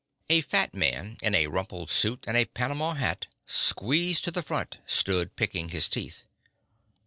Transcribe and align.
A 0.31 0.41
fat 0.41 0.73
man 0.73 1.17
in 1.21 1.35
a 1.35 1.45
rumpled 1.45 1.91
suit 1.91 2.23
and 2.27 2.35
a 2.35 2.45
panama 2.45 2.95
hat 2.95 3.27
squeezed 3.45 4.23
to 4.23 4.31
the 4.31 4.41
front, 4.41 4.79
stood 4.87 5.35
picking 5.35 5.69
his 5.69 5.87
teeth. 5.87 6.25